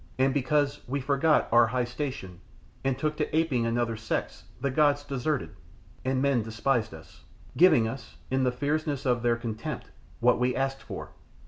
[0.17, 2.39] And because we forgot our high station
[2.83, 5.51] and took to aping another sex the gods deserted
[6.03, 10.81] and men despised us, giving us, in the fierceness of their contempt, what we asked
[10.81, 11.11] for.